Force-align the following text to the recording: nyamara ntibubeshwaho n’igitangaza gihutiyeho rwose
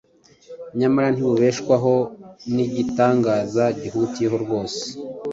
nyamara 0.79 1.07
ntibubeshwaho 1.13 1.93
n’igitangaza 2.53 3.63
gihutiyeho 3.81 4.35
rwose 4.43 4.81